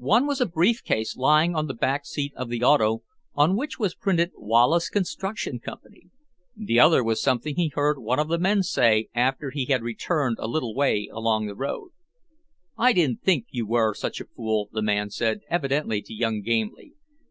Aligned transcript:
One 0.00 0.26
was 0.26 0.40
a 0.40 0.46
brief 0.46 0.82
case 0.82 1.14
lying 1.14 1.54
on 1.54 1.66
the 1.66 1.74
back 1.74 2.06
seat 2.06 2.32
of 2.36 2.48
the 2.48 2.64
auto 2.64 3.02
on 3.34 3.54
which 3.54 3.78
was 3.78 3.94
printed 3.94 4.32
WALLACE 4.34 4.88
CONSTRUCTION 4.88 5.60
CO. 5.60 5.74
The 6.56 6.80
other 6.80 7.04
was 7.04 7.20
something 7.20 7.54
he 7.54 7.68
heard 7.68 7.98
one 7.98 8.18
of 8.18 8.28
the 8.28 8.38
men 8.38 8.62
say 8.62 9.10
after 9.14 9.50
he 9.50 9.66
had 9.66 9.82
returned 9.82 10.38
a 10.40 10.48
little 10.48 10.74
way 10.74 11.10
along 11.12 11.44
the 11.48 11.54
road. 11.54 11.90
"I 12.78 12.94
didn't 12.94 13.20
think 13.20 13.44
you 13.50 13.66
were 13.66 13.92
such 13.92 14.22
a 14.22 14.28
fool," 14.34 14.70
the 14.72 14.80
man 14.80 15.10
said, 15.10 15.42
evidently 15.50 16.00
to 16.00 16.14
young 16.14 16.40
Gamely. 16.40 16.94